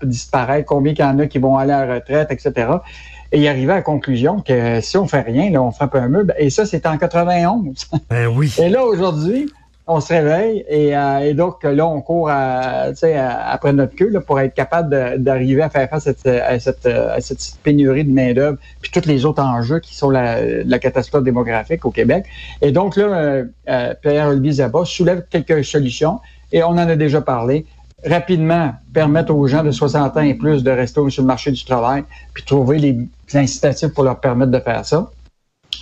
disparaître, 0.02 0.64
combien 0.66 0.92
il 0.92 0.98
y 0.98 1.04
en 1.04 1.18
a 1.18 1.26
qui 1.26 1.38
vont 1.38 1.58
aller 1.58 1.72
à 1.72 1.84
la 1.84 1.94
retraite, 1.96 2.30
etc. 2.30 2.68
Et 3.32 3.40
il 3.40 3.48
arrivait 3.48 3.72
à 3.72 3.76
la 3.76 3.82
conclusion 3.82 4.40
que 4.40 4.80
si 4.80 4.96
on 4.96 5.06
fait 5.06 5.22
rien, 5.22 5.50
là, 5.50 5.62
on 5.62 5.72
frappe 5.72 5.94
un 5.94 6.08
meuble. 6.08 6.34
Et 6.38 6.50
ça, 6.50 6.64
c'était 6.64 6.88
en 6.88 6.98
91. 6.98 7.88
Ben 8.10 8.28
oui. 8.28 8.54
Et 8.58 8.68
là, 8.68 8.84
aujourd'hui, 8.84 9.50
on 9.86 10.00
se 10.00 10.12
réveille 10.12 10.64
et, 10.68 10.96
euh, 10.96 11.34
donc 11.34 11.64
là, 11.64 11.86
on 11.86 12.00
court 12.00 12.30
à, 12.30 12.90
après 13.46 13.72
notre 13.72 13.96
queue 13.96 14.10
là, 14.10 14.20
pour 14.20 14.38
être 14.38 14.54
capable 14.54 15.20
d'arriver 15.20 15.62
à 15.62 15.70
faire 15.70 15.88
face 15.88 16.06
à 16.06 16.14
cette, 16.58 16.86
à 16.86 17.20
cette, 17.20 17.56
pénurie 17.62 18.04
de 18.04 18.12
main-d'œuvre, 18.12 18.58
puis 18.80 18.92
tous 18.92 19.08
les 19.08 19.24
autres 19.24 19.42
enjeux 19.42 19.80
qui 19.80 19.96
sont 19.96 20.10
la, 20.10 20.62
la 20.64 20.78
catastrophe 20.78 21.24
démographique 21.24 21.84
au 21.84 21.90
Québec. 21.90 22.26
Et 22.60 22.70
donc 22.70 22.96
là, 22.96 23.04
euh, 23.04 23.44
euh 23.68 23.94
Pierre-Olivier 24.00 24.52
Zabat 24.52 24.84
soulève 24.84 25.24
quelques 25.30 25.64
solutions 25.64 26.20
et 26.52 26.62
on 26.62 26.70
en 26.70 26.78
a 26.78 26.96
déjà 26.96 27.20
parlé 27.20 27.66
rapidement 28.04 28.72
permettre 28.92 29.34
aux 29.34 29.46
gens 29.46 29.62
de 29.62 29.70
60 29.70 30.16
ans 30.16 30.20
et 30.20 30.34
plus 30.34 30.62
de 30.62 30.70
rester 30.70 31.00
sur 31.10 31.22
le 31.22 31.26
marché 31.26 31.50
du 31.50 31.64
travail, 31.64 32.04
puis 32.34 32.42
trouver 32.44 32.78
les 32.78 32.98
incitatifs 33.34 33.92
pour 33.94 34.04
leur 34.04 34.20
permettre 34.20 34.50
de 34.50 34.58
faire 34.58 34.84
ça. 34.84 35.10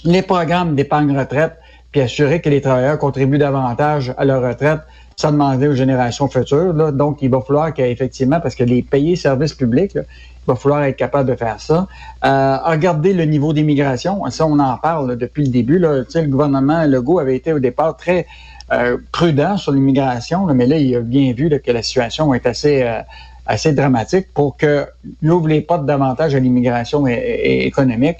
Les 0.04 0.22
programmes 0.22 0.74
d'épargne 0.74 1.16
retraite, 1.16 1.56
puis 1.92 2.00
assurer 2.00 2.40
que 2.40 2.48
les 2.48 2.60
travailleurs 2.60 2.98
contribuent 2.98 3.38
davantage 3.38 4.14
à 4.16 4.24
leur 4.24 4.42
retraite 4.42 4.80
sans 5.16 5.32
demander 5.32 5.68
aux 5.68 5.74
générations 5.74 6.28
futures. 6.28 6.72
Là. 6.72 6.92
Donc, 6.92 7.18
il 7.20 7.30
va 7.30 7.42
falloir 7.42 7.74
qu'effectivement, 7.74 8.40
parce 8.40 8.54
que 8.54 8.64
les 8.64 8.82
payer 8.82 9.16
services 9.16 9.52
publics, 9.52 9.92
il 9.94 10.04
va 10.46 10.56
falloir 10.56 10.82
être 10.84 10.96
capable 10.96 11.28
de 11.28 11.36
faire 11.36 11.60
ça. 11.60 11.88
Euh, 12.24 12.56
regarder 12.64 13.12
le 13.12 13.24
niveau 13.24 13.52
d'immigration, 13.52 14.24
ça, 14.30 14.46
on 14.46 14.58
en 14.58 14.78
parle 14.78 15.16
depuis 15.16 15.44
le 15.44 15.50
début. 15.50 15.78
Là. 15.78 16.04
Le 16.14 16.26
gouvernement 16.26 16.84
Legault 16.86 17.18
avait 17.18 17.36
été 17.36 17.52
au 17.52 17.58
départ 17.58 17.96
très 17.98 18.26
euh, 18.72 18.98
prudent 19.10 19.56
sur 19.56 19.72
l'immigration, 19.72 20.46
mais 20.46 20.66
là, 20.66 20.76
il 20.78 20.94
a 20.94 21.00
bien 21.00 21.32
vu 21.32 21.50
que 21.50 21.70
la 21.72 21.82
situation 21.82 22.32
est 22.34 22.46
assez, 22.46 22.82
euh, 22.82 23.00
assez 23.46 23.72
dramatique 23.72 24.28
pour 24.32 24.56
que 24.56 24.86
ouvre 25.22 25.48
les 25.48 25.60
portes 25.60 25.86
davantage 25.86 26.34
à 26.34 26.38
l'immigration 26.38 27.06
économique. 27.06 28.18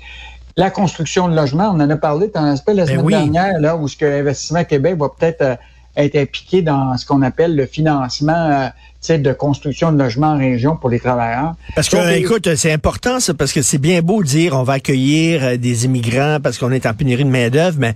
La 0.57 0.71
construction 0.71 1.28
de 1.28 1.37
logements, 1.37 1.71
on 1.73 1.80
en 1.80 1.88
a 1.88 1.97
parlé 1.97 2.28
dans 2.35 2.42
l'aspect 2.42 2.75
la 2.75 2.85
ben 2.85 2.99
semaine 2.99 3.07
dernière, 3.07 3.61
là, 3.61 3.76
où 3.76 3.87
ce 3.87 3.97
que 3.97 4.04
Investissement 4.04 4.64
Québec 4.64 4.97
va 4.99 5.09
peut-être 5.09 5.42
euh, 5.42 5.54
être 5.97 6.16
impliqué 6.16 6.62
dans 6.62 6.97
ce 6.97 7.07
qu'on 7.07 7.23
appelle 7.23 7.54
le 7.54 7.66
financement 7.66 8.71
de 9.09 9.33
construction 9.33 9.92
de 9.92 9.99
logements 9.99 10.35
en 10.35 10.38
région 10.38 10.76
pour 10.76 10.90
les 10.90 11.00
travailleurs. 11.00 11.54
Parce 11.75 11.88
que, 11.88 12.12
écoute, 12.16 12.54
c'est 12.54 12.73
important 12.73 13.19
ça, 13.19 13.35
parce 13.35 13.52
que 13.52 13.62
c'est 13.62 13.78
bien 13.78 14.02
beau 14.02 14.23
de 14.23 14.28
dire 14.28 14.54
on 14.54 14.62
va 14.62 14.75
accueillir 14.75 15.42
euh, 15.42 15.57
des 15.57 15.87
immigrants 15.87 16.38
parce 16.42 16.59
qu'on 16.59 16.71
est 16.71 16.87
en 16.87 16.92
pénurie 16.95 17.25
de 17.25 17.30
main-d'œuvre, 17.30 17.78
mais 17.78 17.95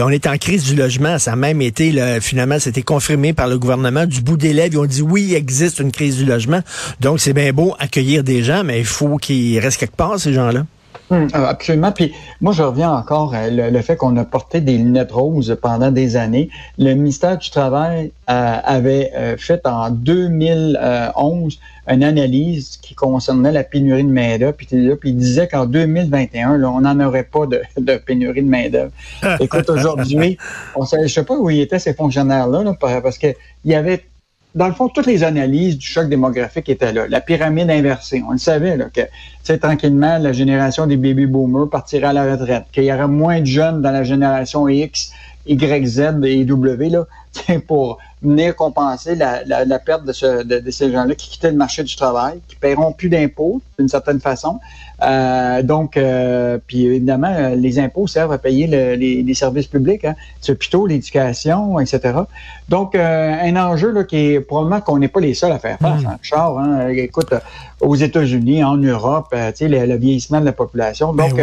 on 0.00 0.08
est 0.08 0.26
en 0.26 0.36
crise 0.38 0.64
du 0.64 0.74
logement. 0.74 1.18
Ça 1.18 1.32
a 1.32 1.36
même 1.36 1.60
été, 1.60 1.92
finalement, 2.20 2.58
c'était 2.58 2.82
confirmé 2.82 3.32
par 3.32 3.48
le 3.48 3.58
gouvernement. 3.58 4.06
Du 4.06 4.22
bout 4.22 4.36
des 4.36 4.52
lèvres, 4.52 4.74
ils 4.74 4.78
ont 4.78 4.86
dit 4.86 5.02
oui, 5.02 5.26
il 5.28 5.34
existe 5.34 5.78
une 5.78 5.92
crise 5.92 6.16
du 6.16 6.24
logement. 6.24 6.60
Donc, 7.00 7.20
c'est 7.20 7.32
bien 7.32 7.52
beau 7.52 7.74
accueillir 7.78 8.24
des 8.24 8.42
gens, 8.42 8.64
mais 8.64 8.78
il 8.78 8.86
faut 8.86 9.18
qu'ils 9.18 9.58
restent 9.58 9.80
quelque 9.80 9.96
part, 9.96 10.18
ces 10.18 10.32
gens-là. 10.32 10.64
Hum, 11.10 11.28
euh, 11.34 11.46
absolument. 11.46 11.92
Puis 11.92 12.12
moi, 12.40 12.52
je 12.52 12.62
reviens 12.62 12.90
encore 12.92 13.34
à 13.34 13.48
le, 13.48 13.80
fait 13.80 13.96
qu'on 13.96 14.16
a 14.16 14.24
porté 14.24 14.60
des 14.60 14.76
lunettes 14.76 15.12
roses 15.12 15.56
pendant 15.60 15.90
des 15.90 16.16
années. 16.16 16.50
Le 16.78 16.94
ministère 16.94 17.38
du 17.38 17.48
Travail 17.50 18.10
euh, 18.28 18.56
avait 18.64 19.12
euh, 19.14 19.36
fait 19.36 19.64
en 19.66 19.90
2011 19.90 21.58
une 21.88 22.02
analyse 22.02 22.78
qui 22.82 22.94
concernait 22.94 23.52
la 23.52 23.62
pénurie 23.62 24.02
de 24.02 24.08
main-d'œuvre. 24.08 24.56
Puis, 24.56 24.66
puis 24.66 25.10
il 25.10 25.16
disait 25.16 25.46
qu'en 25.46 25.66
2021, 25.66 26.58
là, 26.58 26.70
on 26.70 26.80
n'en 26.80 26.98
aurait 27.06 27.22
pas 27.22 27.46
de, 27.46 27.96
pénurie 27.98 28.42
de 28.42 28.48
main-d'œuvre. 28.48 28.90
Écoute, 29.40 29.70
aujourd'hui, 29.70 30.36
on 30.74 30.84
sait, 30.84 31.06
je 31.06 31.12
sais 31.12 31.24
pas 31.24 31.36
où 31.36 31.48
étaient 31.48 31.78
ces 31.78 31.94
fonctionnaires-là, 31.94 32.64
là, 32.64 32.74
parce 32.80 33.18
qu'il 33.18 33.36
y 33.64 33.74
avait 33.74 34.02
dans 34.56 34.68
le 34.68 34.72
fond, 34.72 34.88
toutes 34.88 35.06
les 35.06 35.22
analyses 35.22 35.76
du 35.76 35.86
choc 35.86 36.08
démographique 36.08 36.70
étaient 36.70 36.92
là. 36.92 37.06
La 37.08 37.20
pyramide 37.20 37.70
inversée. 37.70 38.24
On 38.26 38.32
le 38.32 38.38
savait, 38.38 38.78
là, 38.78 38.86
que, 38.86 39.52
tranquillement, 39.56 40.16
la 40.16 40.32
génération 40.32 40.86
des 40.86 40.96
baby 40.96 41.26
boomers 41.26 41.68
partirait 41.68 42.06
à 42.06 42.12
la 42.14 42.24
retraite, 42.32 42.64
qu'il 42.72 42.84
y 42.84 42.92
aurait 42.92 43.06
moins 43.06 43.40
de 43.40 43.46
jeunes 43.46 43.82
dans 43.82 43.90
la 43.90 44.02
génération 44.02 44.66
X, 44.66 45.12
Y, 45.46 45.86
Z 45.86 46.24
et 46.24 46.44
W, 46.46 46.88
là, 46.88 47.04
pour 47.68 47.98
venir 48.26 48.54
compenser 48.56 49.14
la, 49.14 49.44
la, 49.44 49.78
perte 49.78 50.04
de, 50.04 50.12
ce, 50.12 50.42
de, 50.42 50.70
ces 50.70 50.90
gens-là 50.90 51.14
qui 51.14 51.30
quittaient 51.30 51.50
le 51.50 51.56
marché 51.56 51.82
du 51.82 51.94
travail, 51.96 52.40
qui 52.48 52.56
paieront 52.56 52.92
plus 52.92 53.08
d'impôts 53.08 53.60
d'une 53.78 53.88
certaine 53.88 54.20
façon. 54.20 54.60
Euh, 55.02 55.62
donc, 55.62 55.96
euh, 55.96 56.58
puis 56.66 56.86
évidemment, 56.86 57.32
euh, 57.32 57.54
les 57.54 57.78
impôts 57.78 58.06
servent 58.06 58.32
à 58.32 58.38
payer 58.38 58.66
les, 58.66 59.22
les, 59.22 59.34
services 59.34 59.66
publics, 59.66 60.04
hein, 60.04 60.14
les 60.42 60.50
hôpitaux, 60.50 60.86
l'éducation, 60.86 61.78
etc. 61.78 62.18
Donc, 62.68 62.94
un 62.94 63.56
enjeu 63.56 63.92
là, 63.92 64.04
qui 64.04 64.16
est 64.16 64.40
probablement 64.40 64.80
qu'on 64.80 64.98
n'est 64.98 65.08
pas 65.08 65.20
les 65.20 65.34
seuls 65.34 65.52
à 65.52 65.58
faire 65.58 65.78
face. 65.78 66.02
Mm. 66.02 66.06
Hein, 66.06 66.18
Charles, 66.22 66.62
hein, 66.64 66.88
écoute, 66.88 67.32
aux 67.80 67.96
États-Unis, 67.96 68.64
en 68.64 68.76
Europe, 68.76 69.28
tu 69.30 69.38
sais, 69.54 69.68
le, 69.68 69.96
vieillissement 69.96 70.40
de 70.40 70.46
la 70.46 70.52
population. 70.52 71.12
Ben 71.12 71.28
donc, 71.28 71.40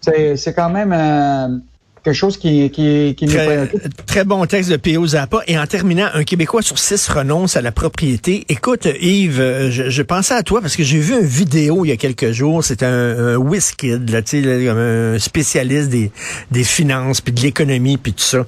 c'est 0.00 0.54
quand 0.54 0.70
même 0.70 1.62
quelque 2.02 2.14
chose 2.14 2.36
qui, 2.36 2.70
qui, 2.70 3.14
qui 3.16 3.26
très, 3.26 3.70
très 4.06 4.24
bon 4.24 4.44
texte 4.46 4.70
de 4.70 4.76
P.O. 4.76 5.06
Zappa. 5.06 5.42
Et 5.46 5.58
en 5.58 5.66
terminant, 5.66 6.08
un 6.14 6.24
Québécois 6.24 6.62
sur 6.62 6.78
six 6.78 7.08
renonce 7.08 7.56
à 7.56 7.62
la 7.62 7.72
propriété. 7.72 8.44
Écoute, 8.48 8.88
Yves, 9.00 9.40
euh, 9.40 9.70
je, 9.70 9.88
je 9.88 10.02
pensais 10.02 10.34
à 10.34 10.42
toi 10.42 10.60
parce 10.60 10.76
que 10.76 10.82
j'ai 10.82 10.98
vu 10.98 11.14
une 11.14 11.26
vidéo 11.26 11.84
il 11.84 11.88
y 11.88 11.92
a 11.92 11.96
quelques 11.96 12.32
jours. 12.32 12.64
C'est 12.64 12.82
un, 12.82 13.34
un 13.34 13.36
WizKid, 13.36 14.10
là, 14.10 14.22
comme 14.22 14.78
un 14.78 15.18
spécialiste 15.18 15.90
des, 15.90 16.10
des 16.50 16.64
finances, 16.64 17.20
puis 17.20 17.32
de 17.32 17.40
l'économie, 17.40 17.96
puis 17.96 18.12
tout 18.12 18.24
ça. 18.24 18.46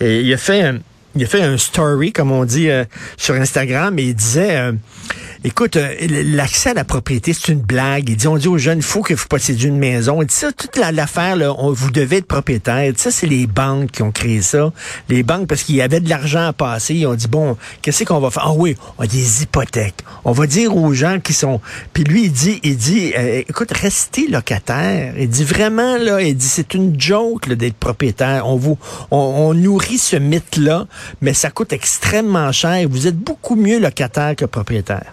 Et 0.00 0.20
il 0.20 0.32
a 0.32 0.38
fait 0.38 0.62
un, 0.62 0.78
il 1.14 1.24
a 1.24 1.26
fait 1.26 1.42
un 1.42 1.58
story, 1.58 2.12
comme 2.12 2.32
on 2.32 2.44
dit, 2.44 2.70
euh, 2.70 2.84
sur 3.16 3.34
Instagram, 3.34 3.98
et 3.98 4.04
il 4.04 4.14
disait... 4.14 4.56
Euh, 4.56 4.72
Écoute, 5.46 5.76
euh, 5.76 5.94
l'accès 6.08 6.70
à 6.70 6.74
la 6.74 6.84
propriété, 6.84 7.34
c'est 7.34 7.52
une 7.52 7.60
blague. 7.60 8.08
Il 8.08 8.16
dit, 8.16 8.26
on 8.26 8.38
dit 8.38 8.48
aux 8.48 8.56
jeunes, 8.56 8.78
il 8.78 8.82
faut 8.82 9.02
que 9.02 9.12
vous 9.12 9.26
possédiez 9.28 9.68
une 9.68 9.76
maison. 9.76 10.22
Dit 10.22 10.34
ça, 10.34 10.50
toute 10.52 10.78
l'affaire, 10.78 11.36
vous 11.54 11.90
devez 11.90 12.16
être 12.16 12.26
propriétaire. 12.26 12.90
Ça, 12.96 13.10
c'est 13.10 13.26
les 13.26 13.46
banques 13.46 13.90
qui 13.90 14.02
ont 14.02 14.10
créé 14.10 14.40
ça. 14.40 14.72
Les 15.10 15.22
banques, 15.22 15.46
parce 15.46 15.64
qu'il 15.64 15.74
y 15.74 15.82
avait 15.82 16.00
de 16.00 16.08
l'argent 16.08 16.46
à 16.46 16.54
passer, 16.54 16.94
ils 16.94 17.06
ont 17.06 17.14
dit, 17.14 17.28
bon, 17.28 17.58
qu'est-ce 17.82 18.04
qu'on 18.04 18.20
va 18.20 18.30
faire? 18.30 18.44
Ah 18.46 18.52
oui, 18.54 18.74
on 18.96 19.02
a 19.02 19.06
des 19.06 19.42
hypothèques. 19.42 19.98
On 20.24 20.32
va 20.32 20.46
dire 20.46 20.74
aux 20.74 20.94
gens 20.94 21.20
qui 21.20 21.34
sont... 21.34 21.60
Puis 21.92 22.04
lui, 22.04 22.24
il 22.24 22.32
dit, 22.32 22.60
il 22.62 22.78
dit, 22.78 23.12
euh, 23.14 23.42
écoute, 23.46 23.70
restez 23.70 24.28
locataire. 24.28 25.12
Il 25.18 25.28
dit 25.28 25.44
vraiment, 25.44 25.98
là, 25.98 26.22
il 26.22 26.38
dit, 26.38 26.46
c'est 26.46 26.72
une 26.72 26.98
joke 26.98 27.52
d'être 27.52 27.76
propriétaire. 27.76 28.48
On 28.48 28.56
vous, 28.56 28.78
on 29.10 29.52
nourrit 29.52 29.98
ce 29.98 30.16
mythe-là, 30.16 30.86
mais 31.20 31.34
ça 31.34 31.50
coûte 31.50 31.74
extrêmement 31.74 32.50
cher. 32.50 32.88
Vous 32.88 33.06
êtes 33.06 33.18
beaucoup 33.18 33.56
mieux 33.56 33.78
locataire 33.78 34.36
que 34.36 34.46
propriétaire. 34.46 35.12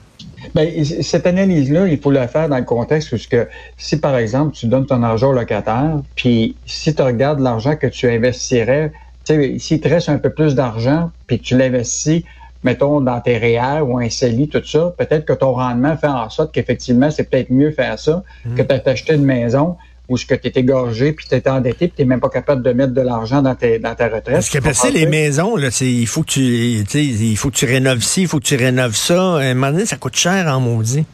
Bien, 0.53 0.70
cette 0.84 1.25
analyse-là, 1.27 1.88
il 1.88 2.00
faut 2.00 2.12
la 2.12 2.27
faire 2.27 2.50
dans 2.50 2.58
le 2.58 2.65
contexte 2.65 3.10
parce 3.10 3.27
que 3.27 3.48
si, 3.77 3.98
par 3.98 4.17
exemple, 4.17 4.53
tu 4.53 4.67
donnes 4.67 4.86
ton 4.86 5.01
argent 5.03 5.29
au 5.29 5.34
locataire, 5.34 6.00
puis 6.15 6.55
si 6.65 6.93
tu 6.93 7.01
regardes 7.01 7.39
l'argent 7.39 7.75
que 7.75 7.88
tu 7.88 8.10
investirais, 8.10 8.91
tu 9.25 9.34
sais, 9.34 9.60
s'il 9.60 9.79
te 9.79 9.88
reste 9.88 10.10
un 10.10 10.17
peu 10.17 10.29
plus 10.31 10.55
d'argent, 10.55 11.12
puis 11.27 11.39
que 11.39 11.43
tu 11.43 11.58
l'investis, 11.58 12.24
mettons, 12.63 13.01
dans 13.01 13.20
tes 13.22 13.38
REER 13.38 13.81
ou 13.81 13.98
un 13.98 14.10
CELI, 14.10 14.50
tout 14.50 14.63
ça, 14.65 14.93
peut-être 14.98 15.25
que 15.25 15.34
ton 15.34 15.53
rendement 15.53 15.96
fait 15.96 16.08
en 16.08 16.29
sorte 16.29 16.53
qu'effectivement, 16.53 17.10
c'est 17.12 17.29
peut-être 17.29 17.50
mieux 17.50 17.72
faire 17.72 17.98
ça 17.98 18.24
mmh. 18.46 18.55
que 18.55 18.62
de 18.62 18.77
t'acheter 18.77 19.15
une 19.15 19.25
maison 19.25 19.77
ou 20.12 20.18
ce 20.18 20.25
que 20.25 20.36
tu 20.36 20.50
es 20.50 20.51
égorgé, 20.60 21.13
puis 21.13 21.25
tu 21.27 21.36
es 21.36 21.50
endetté, 21.50 21.88
puis 21.88 22.03
tu 22.03 22.06
même 22.06 22.20
pas 22.20 22.30
capable 22.30 22.62
de 22.63 22.74
mettre 22.74 22.94
de 22.94 23.01
l'argent 23.01 23.41
dans, 23.41 23.56
dans 23.56 23.96
ta 23.96 24.10
retraite. 24.10 24.41
Ce 24.41 24.51
qui 24.51 24.58
est 24.58 24.62
passé, 24.62 24.91
les 24.91 25.06
maisons, 25.06 25.56
là, 25.56 25.72
c'est, 25.72 25.89
il 25.89 26.06
faut 26.06 26.22
que 26.24 26.32
tu, 26.32 26.41
il 26.41 27.38
faut 27.38 27.50
que 27.50 27.56
tu 27.56 27.65
rénoves 27.65 28.01
ci, 28.01 28.24
il 28.24 28.27
faut 28.27 28.39
que 28.39 28.46
tu 28.46 28.58
rénoves 28.58 28.96
ça. 28.96 29.38
À 29.38 29.39
un 29.39 29.53
moment 29.53 29.72
donné, 29.72 29.86
ça 29.86 29.96
coûte 29.96 30.18
cher 30.18 30.48
en 30.48 30.60
maudit. 30.60 31.06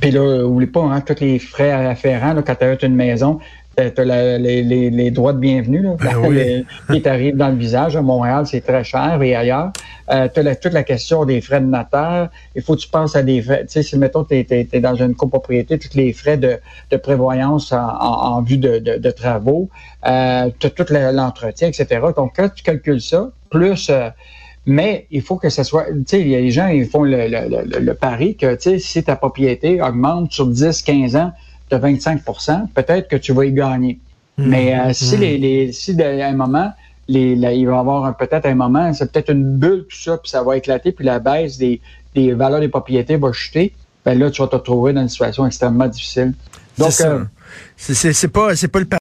Puis 0.00 0.10
là, 0.10 0.44
oublie 0.44 0.66
pas, 0.66 0.80
hein, 0.82 1.00
tous 1.00 1.20
les 1.20 1.38
frais 1.38 1.70
afférents, 1.70 2.32
là, 2.32 2.42
quand 2.42 2.56
tu 2.56 2.64
as 2.64 2.84
une 2.84 2.96
maison, 2.96 3.38
tu 3.76 4.00
as 4.00 4.38
les, 4.38 4.62
les, 4.62 4.90
les, 4.90 5.10
droits 5.10 5.32
de 5.32 5.38
bienvenue 5.38 5.82
là, 5.82 5.96
ben 5.98 6.16
oui. 6.28 6.64
qui 6.90 7.02
t'arrivent 7.02 7.36
dans 7.36 7.48
le 7.48 7.56
visage. 7.56 7.96
À 7.96 8.02
Montréal, 8.02 8.46
c'est 8.46 8.60
très 8.60 8.84
cher 8.84 9.20
et 9.22 9.34
ailleurs. 9.34 9.72
Euh, 10.10 10.28
tu 10.32 10.40
as 10.40 10.56
toute 10.56 10.72
la 10.72 10.82
question 10.82 11.24
des 11.24 11.40
frais 11.40 11.60
de 11.60 11.66
notaire. 11.66 12.28
Il 12.54 12.62
faut 12.62 12.74
que 12.74 12.80
tu 12.80 12.88
penses 12.88 13.16
à 13.16 13.22
des 13.22 13.40
frais. 13.40 13.62
Tu 13.62 13.72
sais, 13.72 13.82
si, 13.82 13.96
mettons, 13.96 14.24
tu 14.24 14.34
es, 14.34 14.80
dans 14.80 14.94
une 14.94 15.14
copropriété, 15.14 15.78
tous 15.78 15.96
les 15.96 16.12
frais 16.12 16.36
de, 16.36 16.58
de 16.90 16.96
prévoyance 16.96 17.72
en, 17.72 17.78
en, 17.78 18.42
vue 18.42 18.58
de, 18.58 18.78
de, 18.78 18.96
de 18.96 19.10
travaux, 19.10 19.68
euh, 20.06 20.50
tu 20.58 20.66
as 20.66 20.70
tout 20.70 20.86
l'entretien, 20.90 21.68
etc. 21.68 22.00
Donc, 22.16 22.32
quand 22.36 22.48
tu 22.54 22.62
calcules 22.62 23.00
ça, 23.00 23.30
plus... 23.50 23.88
Euh, 23.90 24.10
mais 24.64 25.08
il 25.10 25.22
faut 25.22 25.36
que 25.36 25.48
ce 25.48 25.64
soit, 25.64 25.86
tu 25.86 26.02
sais, 26.06 26.18
les 26.22 26.50
gens, 26.52 26.68
ils 26.68 26.86
font 26.86 27.02
le, 27.02 27.26
le, 27.26 27.80
le, 27.80 27.94
pari 27.94 28.36
que, 28.36 28.54
tu 28.54 28.62
sais, 28.62 28.78
si 28.78 29.02
ta 29.02 29.16
propriété 29.16 29.82
augmente 29.82 30.30
sur 30.30 30.46
10, 30.46 30.82
15 30.82 31.16
ans, 31.16 31.32
de 31.72 31.76
25% 31.76 32.68
peut-être 32.74 33.08
que 33.08 33.16
tu 33.16 33.32
vas 33.32 33.44
y 33.44 33.52
gagner. 33.52 33.98
Hmm. 34.38 34.46
Mais 34.46 34.78
euh, 34.78 34.92
si, 34.92 35.16
hmm. 35.16 35.20
les, 35.20 35.38
les, 35.38 35.72
si 35.72 36.00
à 36.00 36.26
un 36.28 36.32
moment, 36.34 36.72
les, 37.08 37.32
il 37.32 37.40
va 37.40 37.52
y 37.52 37.66
avoir 37.78 38.16
peut-être 38.16 38.46
un 38.46 38.54
moment, 38.54 38.92
c'est 38.92 39.10
peut-être 39.10 39.30
une 39.32 39.56
bulle, 39.56 39.86
tout 39.88 39.96
ça, 39.96 40.18
puis 40.18 40.30
ça 40.30 40.42
va 40.42 40.56
éclater, 40.56 40.92
puis 40.92 41.04
la 41.04 41.18
baisse 41.18 41.58
des, 41.58 41.80
des 42.14 42.32
valeurs 42.32 42.60
des 42.60 42.68
propriétés 42.68 43.16
va 43.16 43.32
chuter, 43.32 43.72
ben 44.04 44.18
là, 44.18 44.30
tu 44.30 44.42
vas 44.42 44.48
te 44.48 44.56
retrouver 44.56 44.92
dans 44.92 45.02
une 45.02 45.08
situation 45.08 45.46
extrêmement 45.46 45.86
difficile. 45.86 46.34
Donc, 46.78 46.92
c'est 46.92 47.06
euh, 47.06 48.28
pas, 48.28 48.56
c'est 48.56 48.68
pas 48.68 48.80
le 48.80 48.86